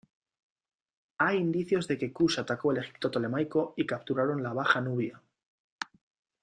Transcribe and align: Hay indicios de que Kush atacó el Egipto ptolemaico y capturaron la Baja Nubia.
Hay 1.19 1.37
indicios 1.37 1.87
de 1.87 1.95
que 1.99 2.11
Kush 2.11 2.39
atacó 2.39 2.71
el 2.71 2.79
Egipto 2.79 3.09
ptolemaico 3.11 3.75
y 3.77 3.85
capturaron 3.85 4.41
la 4.41 4.51
Baja 4.51 4.81
Nubia. 4.81 5.21